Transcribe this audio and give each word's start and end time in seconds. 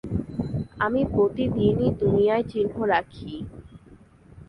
আমি 0.79 1.01
প্রতিদিনই 1.13 1.89
দুনিয়ায় 2.01 2.45
চিহ্ন 2.51 2.75
রাখি। 2.91 3.33